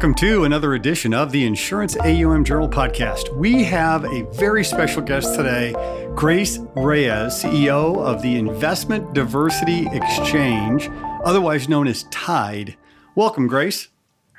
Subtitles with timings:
[0.00, 3.36] Welcome to another edition of the Insurance AUM Journal podcast.
[3.36, 5.74] We have a very special guest today,
[6.14, 10.88] Grace Reyes, CEO of the Investment Diversity Exchange,
[11.22, 12.78] otherwise known as TIDE.
[13.14, 13.88] Welcome, Grace.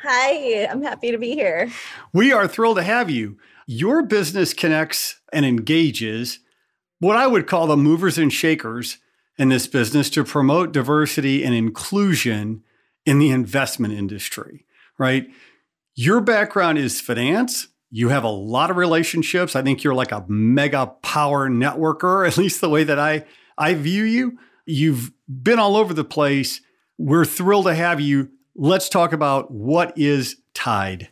[0.02, 1.70] Hi, I'm happy to be here.
[2.12, 3.38] We are thrilled to have you.
[3.68, 6.40] Your business connects and engages
[6.98, 8.98] what I would call the movers and shakers
[9.38, 12.64] in this business to promote diversity and inclusion
[13.06, 14.66] in the investment industry
[15.02, 15.28] right?
[15.96, 17.68] Your background is finance.
[17.90, 19.56] You have a lot of relationships.
[19.56, 23.26] I think you're like a mega power networker, at least the way that I
[23.58, 24.38] I view you.
[24.66, 26.62] You've been all over the place.
[26.98, 28.30] We're thrilled to have you.
[28.56, 31.10] Let's talk about what is Tide.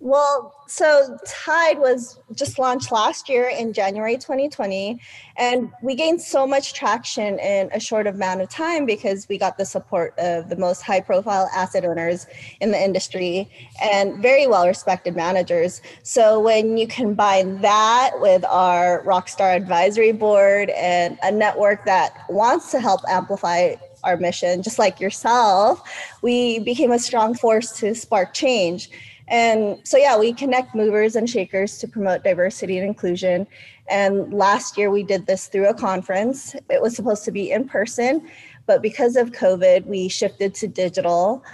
[0.00, 5.00] Well, so Tide was just launched last year in January 2020,
[5.36, 9.58] and we gained so much traction in a short amount of time because we got
[9.58, 12.26] the support of the most high profile asset owners
[12.60, 13.48] in the industry
[13.80, 15.82] and very well respected managers.
[16.02, 22.70] So when you combine that with our Rockstar Advisory Board and a network that wants
[22.72, 25.82] to help amplify our mission, just like yourself,
[26.22, 28.90] we became a strong force to spark change.
[29.28, 33.46] And so, yeah, we connect movers and shakers to promote diversity and inclusion.
[33.88, 36.54] And last year we did this through a conference.
[36.70, 38.28] It was supposed to be in person,
[38.66, 41.44] but because of COVID, we shifted to digital.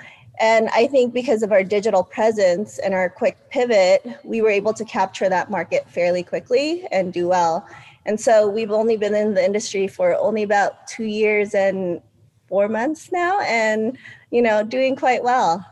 [0.40, 4.72] And I think because of our digital presence and our quick pivot, we were able
[4.74, 7.66] to capture that market fairly quickly and do well.
[8.04, 12.00] And so we've only been in the industry for only about two years and
[12.48, 13.96] four months now, and
[14.30, 15.64] you know, doing quite well.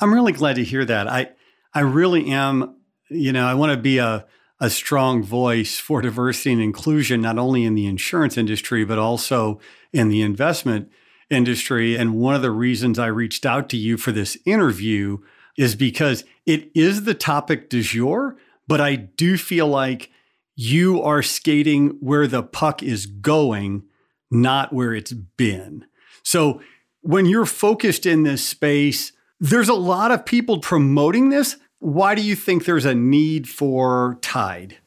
[0.00, 1.08] I'm really glad to hear that.
[1.08, 1.30] I
[1.74, 2.76] I really am,
[3.08, 4.26] you know, I want to be a,
[4.60, 9.60] a strong voice for diversity and inclusion, not only in the insurance industry, but also
[9.92, 10.90] in the investment
[11.30, 11.96] industry.
[11.96, 15.18] And one of the reasons I reached out to you for this interview
[15.56, 18.36] is because it is the topic du jour,
[18.66, 20.10] but I do feel like
[20.54, 23.84] you are skating where the puck is going,
[24.30, 25.86] not where it's been.
[26.22, 26.60] So
[27.00, 31.56] when you're focused in this space, there's a lot of people promoting this.
[31.80, 34.78] Why do you think there's a need for Tide?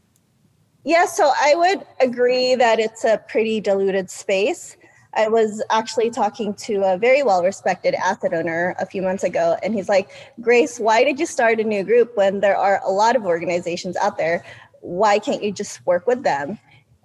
[0.85, 4.77] Yeah, so I would agree that it's a pretty diluted space.
[5.13, 9.57] I was actually talking to a very well respected asset owner a few months ago,
[9.61, 12.91] and he's like, Grace, why did you start a new group when there are a
[12.91, 14.41] lot of organizations out there?
[14.79, 16.57] Why can't you just work with them?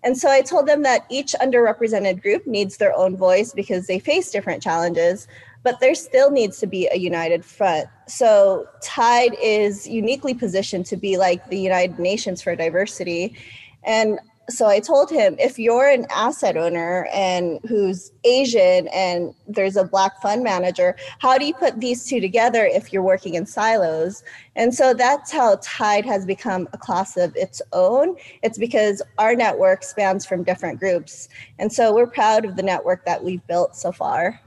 [0.05, 3.99] And so I told them that each underrepresented group needs their own voice because they
[3.99, 5.27] face different challenges
[5.63, 7.89] but there still needs to be a united front.
[8.09, 13.37] So Tide is uniquely positioned to be like the United Nations for diversity.
[13.85, 14.19] And
[14.51, 19.85] so I told him if you're an asset owner and who's Asian and there's a
[19.85, 24.25] black fund manager, how do you put these two together if you're working in silos?
[24.57, 28.17] And so that's how Tide has become a class of its own.
[28.43, 31.29] It's because our network spans from different groups.
[31.59, 34.41] And so we're proud of the network that we've built so far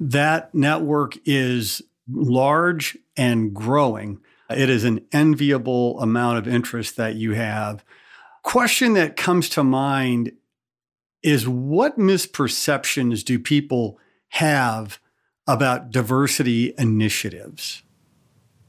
[0.00, 4.20] that network is large and growing.
[4.48, 7.84] It is an enviable amount of interest that you have.
[8.42, 10.32] Question that comes to mind
[11.22, 14.98] is what misperceptions do people have
[15.46, 17.82] about diversity initiatives?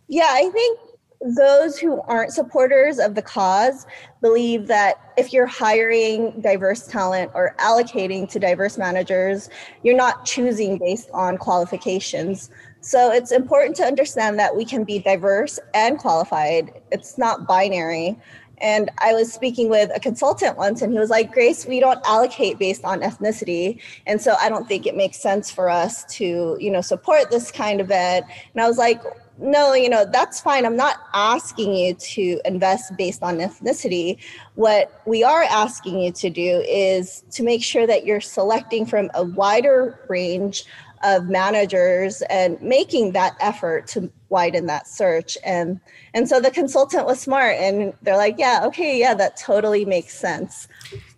[0.07, 0.79] Yeah, I think
[1.21, 3.85] those who aren't supporters of the cause
[4.21, 9.49] believe that if you're hiring diverse talent or allocating to diverse managers,
[9.83, 12.49] you're not choosing based on qualifications.
[12.81, 16.81] So it's important to understand that we can be diverse and qualified.
[16.91, 18.17] It's not binary.
[18.57, 21.99] And I was speaking with a consultant once, and he was like, Grace, we don't
[22.05, 23.79] allocate based on ethnicity.
[24.05, 27.51] And so I don't think it makes sense for us to, you know, support this
[27.51, 28.25] kind of event.
[28.53, 29.01] And I was like,
[29.37, 30.65] no, you know, that's fine.
[30.65, 34.17] I'm not asking you to invest based on ethnicity.
[34.55, 39.09] What we are asking you to do is to make sure that you're selecting from
[39.13, 40.65] a wider range
[41.03, 45.79] of managers and making that effort to widen that search and
[46.13, 50.13] and so the consultant was smart and they're like yeah okay yeah that totally makes
[50.13, 50.67] sense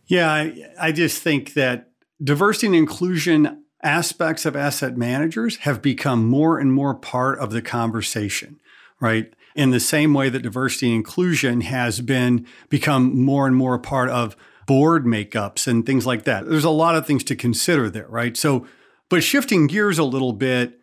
[0.07, 1.89] yeah i, I just think that
[2.23, 7.61] diversity and inclusion aspects of asset managers have become more and more part of the
[7.61, 8.59] conversation,
[8.99, 9.33] right?
[9.55, 13.79] In the same way that diversity and inclusion has been become more and more a
[13.79, 14.35] part of
[14.65, 16.49] board makeups and things like that.
[16.49, 18.35] There's a lot of things to consider there, right?
[18.37, 18.65] So,
[19.09, 20.79] but shifting gears a little bit,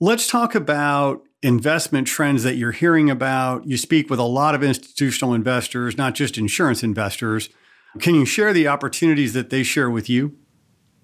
[0.00, 3.66] let's talk about investment trends that you're hearing about.
[3.66, 7.48] You speak with a lot of institutional investors, not just insurance investors.
[8.00, 10.36] Can you share the opportunities that they share with you?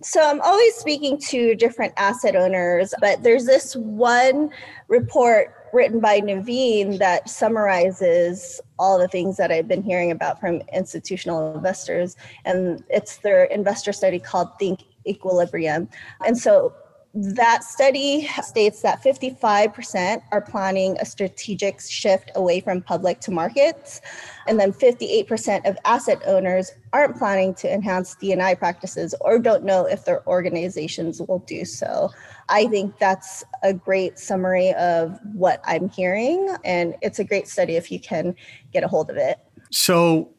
[0.04, 4.50] So I'm always speaking to different asset owners, but there's this one
[4.88, 10.60] report written by Nuveen that summarizes all the things that I've been hearing about from
[10.74, 12.16] institutional investors.
[12.44, 15.88] And it's their investor study called Think Equilibrium.
[16.26, 16.74] And so
[17.14, 24.00] that study states that 55% are planning a strategic shift away from public to markets,
[24.48, 29.86] and then 58% of asset owners aren't planning to enhance D&I practices or don't know
[29.86, 32.10] if their organizations will do so.
[32.48, 37.76] I think that's a great summary of what I'm hearing, and it's a great study
[37.76, 38.34] if you can
[38.72, 39.38] get a hold of it.
[39.70, 40.30] So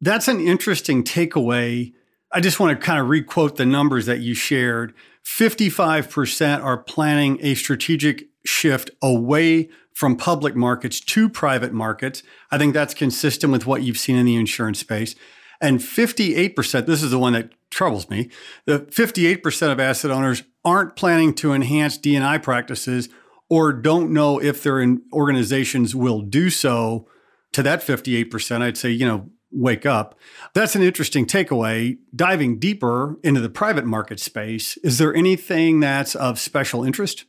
[0.00, 1.92] that's an interesting takeaway.
[2.32, 4.94] I just want to kind of requote the numbers that you shared.
[5.24, 12.22] 55% are planning a strategic shift away from public markets to private markets.
[12.50, 15.14] I think that's consistent with what you've seen in the insurance space.
[15.60, 18.30] And 58%, this is the one that troubles me,
[18.64, 23.08] the 58% of asset owners aren't planning to enhance D&I practices
[23.48, 27.06] or don't know if their organizations will do so.
[27.52, 30.18] To that 58%, I'd say, you know, wake up.
[30.54, 31.98] That's an interesting takeaway.
[32.14, 37.24] Diving deeper into the private market space, is there anything that's of special interest?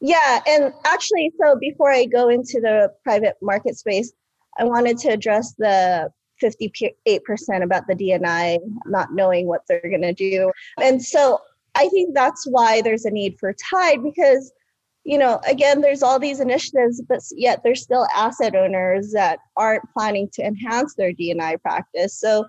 [0.00, 4.12] Yeah, and actually, so before I go into the private market space,
[4.58, 6.10] I wanted to address the
[6.42, 6.94] 58%
[7.62, 10.52] about the D&I not knowing what they're going to do.
[10.80, 11.40] And so
[11.74, 14.52] I think that's why there's a need for Tide because
[15.08, 19.90] you know, again, there's all these initiatives, but yet there's still asset owners that aren't
[19.94, 22.12] planning to enhance their D&I practice.
[22.12, 22.44] So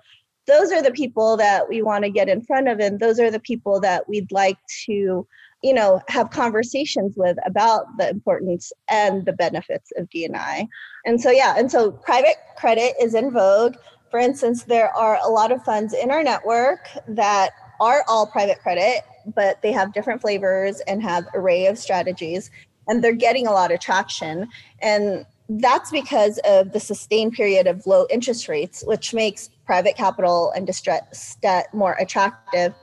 [0.46, 3.32] those are the people that we want to get in front of, and those are
[3.32, 4.58] the people that we'd like
[4.88, 5.26] to,
[5.64, 10.68] you know, have conversations with about the importance and the benefits of D&I.
[11.06, 13.76] And so, yeah, and so private credit is in vogue.
[14.12, 18.60] For instance, there are a lot of funds in our network that are all private
[18.60, 19.04] credit
[19.36, 22.52] but they have different flavors and have array of strategies
[22.88, 24.48] and they're getting a lot of traction.
[24.81, 30.52] And that's because of the sustained period of low interest rates which makes private capital
[30.56, 32.74] and distressed debt more attractive.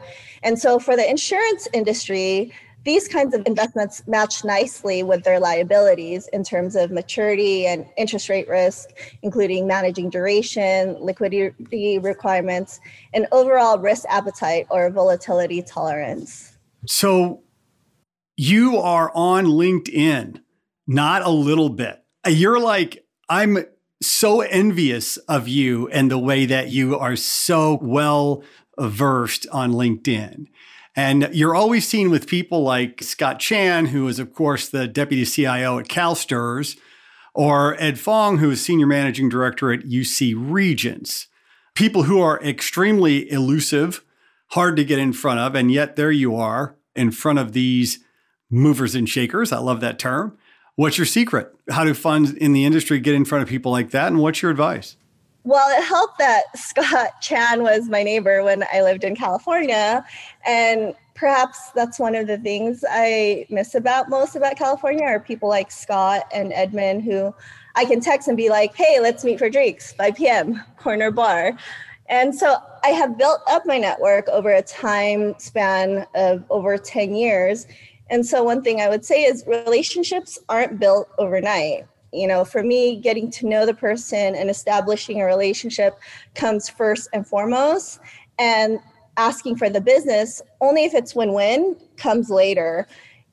[0.42, 2.52] And so for the insurance industry
[2.86, 8.28] these kinds of investments match nicely with their liabilities in terms of maturity and interest
[8.28, 8.90] rate risk,
[9.22, 12.78] including managing duration, liquidity requirements,
[13.12, 16.56] and overall risk appetite or volatility tolerance.
[16.86, 17.42] So
[18.36, 20.40] you are on LinkedIn,
[20.86, 22.00] not a little bit.
[22.24, 23.58] You're like, I'm
[24.00, 28.44] so envious of you and the way that you are so well
[28.78, 30.46] versed on LinkedIn.
[30.96, 35.26] And you're always seen with people like Scott Chan, who is, of course, the deputy
[35.26, 36.78] CIO at CalSTRS,
[37.34, 41.28] or Ed Fong, who is senior managing director at UC Regents.
[41.74, 44.02] People who are extremely elusive,
[44.52, 47.98] hard to get in front of, and yet there you are in front of these
[48.48, 49.52] movers and shakers.
[49.52, 50.38] I love that term.
[50.76, 51.54] What's your secret?
[51.70, 54.06] How do funds in the industry get in front of people like that?
[54.08, 54.96] And what's your advice?
[55.46, 60.04] Well, it helped that Scott Chan was my neighbor when I lived in California.
[60.44, 65.48] And perhaps that's one of the things I miss about most about California are people
[65.48, 67.32] like Scott and Edmund who
[67.76, 71.56] I can text and be like, hey, let's meet for drinks, 5 p.m., corner bar.
[72.08, 77.14] And so I have built up my network over a time span of over 10
[77.14, 77.68] years.
[78.10, 82.62] And so one thing I would say is relationships aren't built overnight you know for
[82.62, 85.98] me getting to know the person and establishing a relationship
[86.34, 88.00] comes first and foremost
[88.38, 88.78] and
[89.16, 92.86] asking for the business only if it's win-win comes later.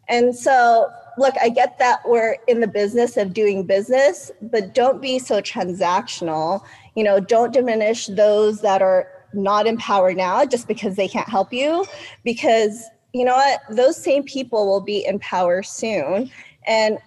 [0.07, 5.01] And so look i get that we're in the business of doing business but don't
[5.01, 6.63] be so transactional.
[6.95, 11.27] You know don't diminish those that are not in power now just because they can't
[11.27, 11.85] help you
[12.23, 16.31] because you know what those same people will be in power soon.
[16.65, 16.97] And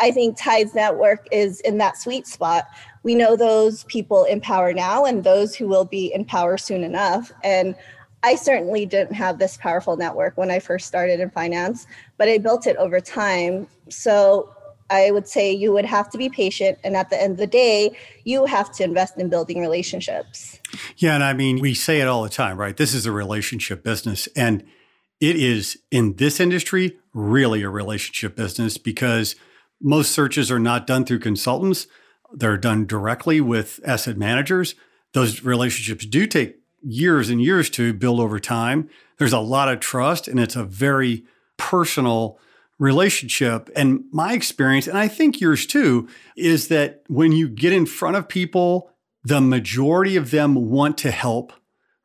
[0.00, 2.66] I think Tide's network is in that sweet spot.
[3.02, 6.84] We know those people in power now and those who will be in power soon
[6.84, 7.32] enough.
[7.42, 7.74] And
[8.22, 11.86] I certainly didn't have this powerful network when I first started in finance,
[12.16, 13.68] but I built it over time.
[13.90, 14.50] So
[14.88, 16.78] I would say you would have to be patient.
[16.84, 20.58] And at the end of the day, you have to invest in building relationships.
[20.96, 21.14] Yeah.
[21.14, 22.76] And I mean, we say it all the time, right?
[22.76, 24.26] This is a relationship business.
[24.34, 24.64] And
[25.20, 29.36] it is in this industry really a relationship business because
[29.84, 31.86] most searches are not done through consultants,
[32.32, 34.74] they're done directly with asset managers.
[35.12, 38.88] Those relationships do take years and years to build over time.
[39.18, 41.24] There's a lot of trust, and it's a very
[41.56, 42.38] personal
[42.78, 43.70] relationship.
[43.76, 48.16] And my experience, and I think yours too, is that when you get in front
[48.16, 48.90] of people,
[49.22, 51.52] the majority of them want to help,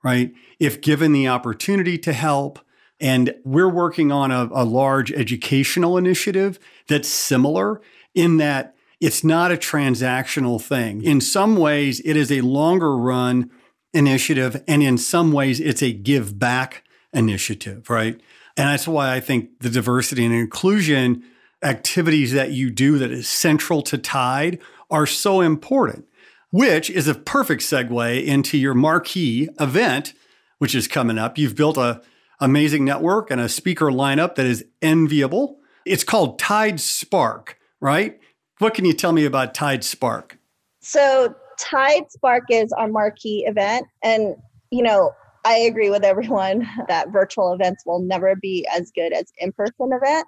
[0.04, 0.32] right?
[0.60, 2.60] If given the opportunity to help,
[3.00, 7.82] and we're working on a, a, large educational initiative that's similar.
[8.14, 11.02] in that it's not a transactional thing.
[11.04, 13.50] In some ways, it is a longer run
[13.94, 18.20] initiative, and in some ways, it's a give back initiative, right?
[18.58, 21.24] And that's why I think the diversity and inclusion
[21.64, 24.60] activities that you do that is central to Tide
[24.92, 26.06] are so important,
[26.52, 30.14] which is a perfect segue into your marquee event,
[30.58, 31.38] which is coming up.
[31.38, 32.02] You've built a
[32.40, 35.60] amazing network and a speaker lineup that is enviable.
[35.86, 38.20] It's called Tide Spark, right?
[38.60, 40.38] What can you tell me about Tide Spark?
[40.82, 43.86] So, Tide Spark is our marquee event.
[44.04, 44.36] And,
[44.72, 45.12] you know,
[45.46, 50.28] I agree with everyone that virtual events will never be as good as in-person event.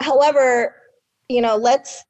[0.00, 0.74] However,
[1.28, 2.04] you know, let's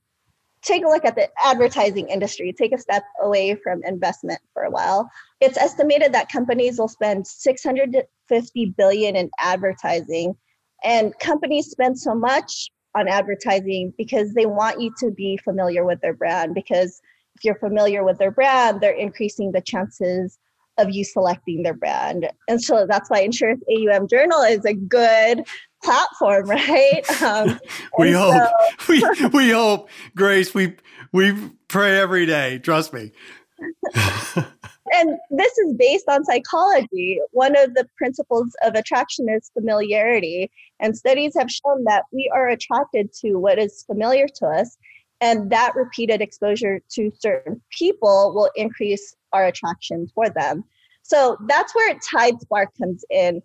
[0.63, 4.71] take a look at the advertising industry, take a step away from investment for a
[4.71, 5.11] while.
[5.41, 10.37] It's estimated that companies will spend 650 billion in advertising
[10.85, 16.01] and companies spend so much on advertising because they want you to be familiar with
[16.01, 17.01] their brand because
[17.37, 20.39] if you're familiar with their brand, they're increasing the chances
[20.79, 22.29] of you selecting their brand.
[22.49, 25.45] And so that's why Insurance AUM Journal is a good
[25.83, 27.03] platform, right?
[27.23, 27.61] Um,
[27.99, 28.35] we hope.
[28.35, 30.55] So, we we hope, Grace.
[30.55, 30.75] We
[31.13, 31.33] we
[31.69, 32.59] pray every day.
[32.59, 33.13] Trust me.
[33.95, 37.21] and this is based on psychology.
[37.31, 42.49] One of the principles of attraction is familiarity, and studies have shown that we are
[42.49, 44.77] attracted to what is familiar to us,
[45.21, 50.65] and that repeated exposure to certain people will increase our attraction for them.
[51.03, 53.43] So that's where Tide Spark comes in.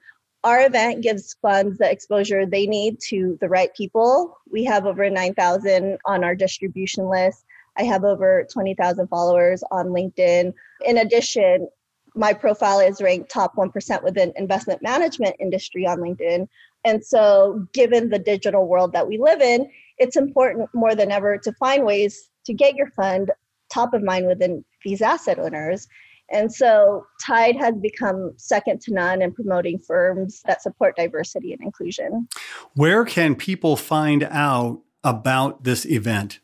[0.47, 4.37] Our event gives funds the exposure they need to the right people.
[4.49, 7.43] We have over 9,000 on our distribution list.
[7.77, 10.53] I have over 20,000 followers on LinkedIn.
[10.85, 11.67] In addition,
[12.15, 16.47] my profile is ranked top 1% within investment management industry on LinkedIn.
[16.85, 21.37] And so, given the digital world that we live in, it's important more than ever
[21.39, 23.31] to find ways to get your fund
[23.69, 25.89] top of mind within these asset owners.
[26.29, 31.61] And so Tide has become second to none in promoting firms that support diversity and
[31.61, 32.27] inclusion.
[32.73, 36.39] Where can people find out about this event?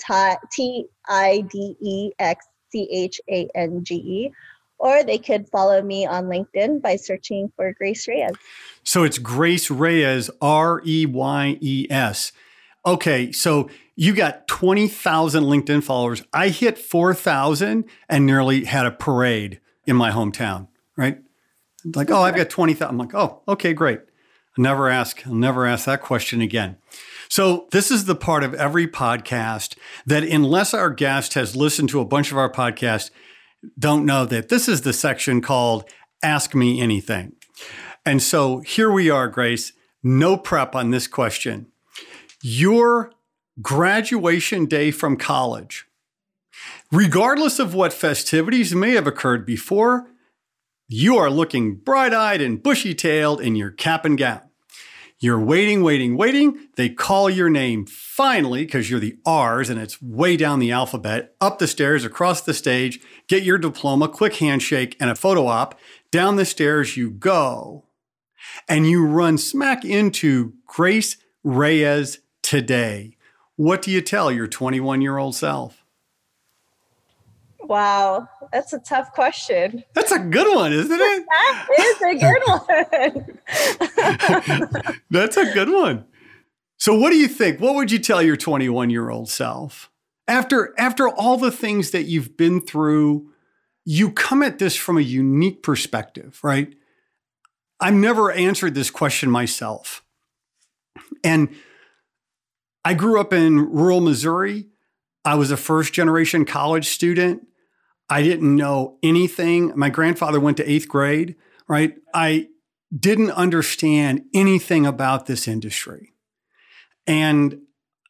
[0.51, 4.31] T I D E X C H A N G E
[4.79, 8.36] or they could follow me on LinkedIn by searching for Grace Reyes.
[8.84, 12.31] So it's Grace Reyes, R E Y E S.
[12.86, 16.24] Okay, so you got 20,000 LinkedIn followers.
[16.31, 21.19] I hit 4,000 and nearly had a parade in my hometown, right?
[21.84, 22.88] Like, oh, I've got 20,000.
[22.89, 24.00] I'm like, oh, okay, great.
[24.57, 26.77] I'll never ask, I'll never ask that question again.
[27.29, 32.00] So, this is the part of every podcast that, unless our guest has listened to
[32.00, 33.12] a bunch of our podcasts,
[33.77, 35.89] don't know that this is the section called
[36.23, 37.33] Ask Me Anything.
[38.05, 39.73] And so here we are, Grace.
[40.03, 41.67] No prep on this question.
[42.41, 43.11] Your
[43.61, 45.85] graduation day from college,
[46.91, 50.07] regardless of what festivities may have occurred before,
[50.87, 54.47] you are looking bright eyed and bushy tailed in your cap and gown.
[55.19, 56.67] You're waiting, waiting, waiting.
[56.75, 61.33] They call your name finally because you're the R's and it's way down the alphabet,
[61.41, 65.79] up the stairs, across the stage, get your diploma, quick handshake, and a photo op.
[66.12, 67.86] Down the stairs you go.
[68.69, 73.17] And you run smack into Grace Reyes today.
[73.55, 75.76] What do you tell your 21 year old self?
[77.67, 79.83] Wow, that's a tough question.
[79.93, 81.25] That's a good one, isn't it?
[81.29, 82.41] that is a good
[84.83, 85.01] one.
[85.09, 86.05] that's a good one.
[86.77, 87.59] So what do you think?
[87.59, 89.89] What would you tell your 21-year-old self?
[90.27, 93.29] After after all the things that you've been through,
[93.86, 96.75] you come at this from a unique perspective, right?
[97.79, 100.03] I've never answered this question myself.
[101.24, 101.55] And
[102.83, 104.67] I grew up in rural Missouri.
[105.24, 107.47] I was a first generation college student.
[108.09, 109.73] I didn't know anything.
[109.75, 111.35] My grandfather went to eighth grade,
[111.67, 111.95] right?
[112.13, 112.47] I
[112.97, 116.13] didn't understand anything about this industry.
[117.05, 117.61] And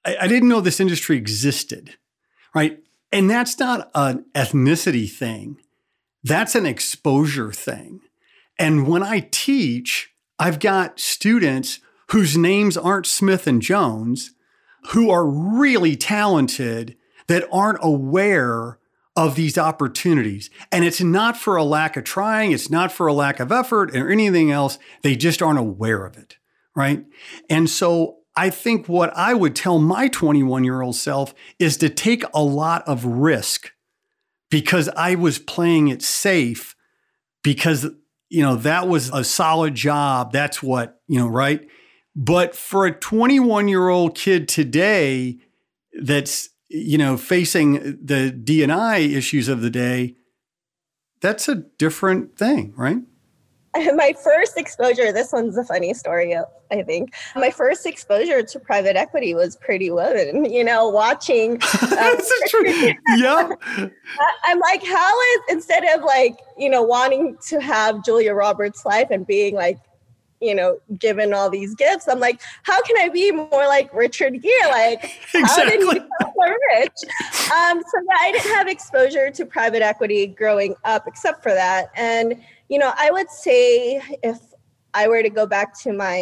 [0.06, 1.96] I, I, didn't know this industry existed,
[2.54, 2.80] right?
[3.12, 5.58] And that's not an ethnicity thing,
[6.24, 8.02] that's an exposure thing.
[8.60, 14.32] And when I teach, I've got students whose names aren't Smith and Jones
[14.90, 16.96] who are really talented
[17.28, 18.80] that aren't aware
[19.18, 20.50] of these opportunities.
[20.72, 23.94] And it's not for a lack of trying, it's not for a lack of effort
[23.96, 24.80] or anything else.
[25.02, 26.38] They just aren't aware of it.
[26.76, 27.04] Right.
[27.50, 31.90] And so I think what I would tell my 21 year old self is to
[31.90, 33.72] take a lot of risk
[34.52, 36.76] because I was playing it safe
[37.44, 37.88] because
[38.30, 40.32] you know, that was a solid job.
[40.32, 41.68] That's what, you know, right?
[42.16, 45.38] But for a 21 year old kid today
[46.02, 50.16] that's, you know, facing the DNI issues of the day,
[51.22, 53.00] that's a different thing, right?
[53.96, 56.36] my first exposure, this one's a funny story,
[56.72, 57.14] I think.
[57.36, 61.62] My first exposure to private equity was Pretty Woman, you know, watching.
[61.98, 62.18] Um,
[63.18, 63.56] yeah.
[64.44, 69.08] I'm like, how is, instead of like, you know, wanting to have Julia Roberts' life
[69.10, 69.80] and being like,
[70.42, 74.42] you know, given all these gifts, I'm like, how can I be more like Richard
[74.42, 74.70] Gere?
[74.70, 75.04] Like,
[75.34, 75.42] exactly.
[75.44, 77.52] how did he become so rich?
[77.52, 81.90] Um, so yeah, I didn't have exposure to private equity growing up, except for that.
[81.96, 84.40] And you know, I would say if
[84.94, 86.18] I were to go back to my,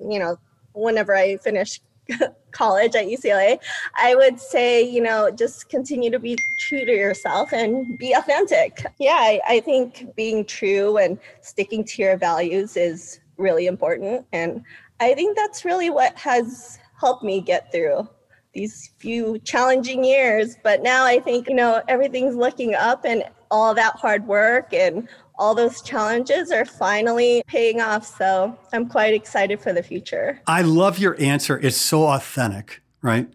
[0.00, 0.36] you know,
[0.74, 1.80] whenever I finish
[2.50, 3.58] college at UCLA,
[3.96, 8.84] I would say, you know, just continue to be true to yourself and be authentic.
[8.98, 14.26] Yeah, I, I think being true and sticking to your values is really important.
[14.32, 14.62] And
[15.00, 18.08] I think that's really what has helped me get through
[18.54, 20.56] these few challenging years.
[20.62, 25.08] But now I think, you know, everything's looking up and all that hard work and
[25.38, 28.04] all those challenges are finally paying off.
[28.04, 30.40] So I'm quite excited for the future.
[30.46, 31.58] I love your answer.
[31.58, 33.32] It's so authentic, right?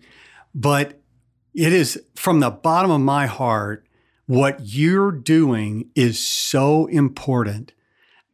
[0.54, 1.00] But
[1.54, 3.88] it is from the bottom of my heart,
[4.26, 7.72] what you're doing is so important.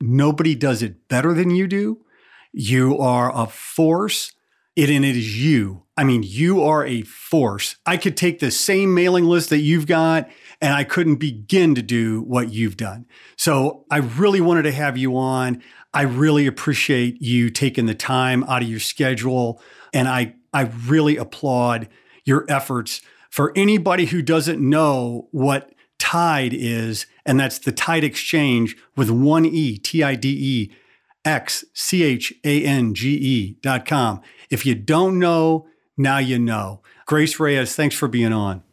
[0.01, 2.05] Nobody does it better than you do.
[2.51, 4.33] You are a force.
[4.75, 5.83] It and it is you.
[5.97, 7.75] I mean, you are a force.
[7.85, 10.29] I could take the same mailing list that you've got
[10.61, 13.05] and I couldn't begin to do what you've done.
[13.35, 15.61] So I really wanted to have you on.
[15.93, 19.61] I really appreciate you taking the time out of your schedule.
[19.93, 21.89] And I, I really applaud
[22.23, 23.01] your efforts.
[23.29, 29.45] For anybody who doesn't know what Tide is, and that's the Tide Exchange with one
[29.45, 30.75] E, T I D E
[31.23, 34.21] X C H A N G E dot com.
[34.49, 36.81] If you don't know, now you know.
[37.05, 38.63] Grace Reyes, thanks for being on.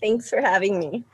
[0.00, 1.04] Thanks for having me.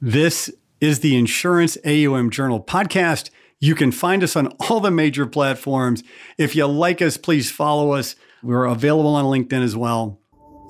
[0.00, 0.50] This
[0.80, 3.30] is the Insurance AUM Journal podcast.
[3.60, 6.02] You can find us on all the major platforms.
[6.38, 8.16] If you like us, please follow us.
[8.42, 10.18] We're available on LinkedIn as well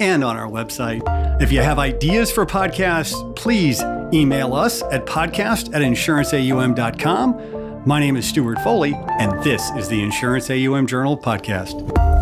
[0.00, 1.02] and on our website.
[1.40, 3.80] If you have ideas for podcasts, please
[4.12, 7.82] email us at podcast at insuranceaum.com.
[7.86, 12.19] My name is Stuart Foley, and this is the Insurance AUM Journal podcast.